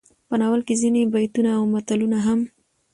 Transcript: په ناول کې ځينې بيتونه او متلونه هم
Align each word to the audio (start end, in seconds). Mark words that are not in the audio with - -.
په 0.27 0.35
ناول 0.41 0.61
کې 0.67 0.73
ځينې 0.81 1.01
بيتونه 1.13 1.49
او 1.57 1.63
متلونه 1.73 2.17
هم 2.25 2.39